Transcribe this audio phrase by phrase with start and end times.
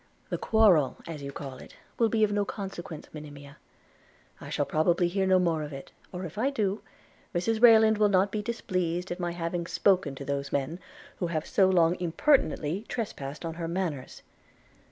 [0.31, 3.57] 'The quarrel, as you call it, will be of no consequence, Monimia:
[4.41, 6.81] I shall probably hear no more of it;– or, if I do,
[7.35, 10.79] Mrs Rayland will not be displeased at my having spoken to those men,
[11.17, 14.23] who have so long impertinently trespassed on her manors.'